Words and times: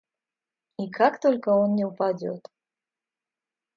И 0.79 0.89
как 0.89 1.19
только 1.21 1.49
он 1.49 1.75
не 1.75 1.85
упадет. 1.85 2.47